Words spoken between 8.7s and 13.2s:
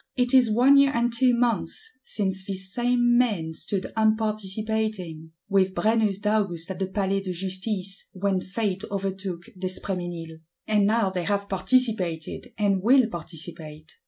overtook d'Espréménil; and now they have participated; and will